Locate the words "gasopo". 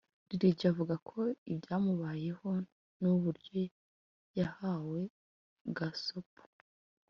5.77-6.41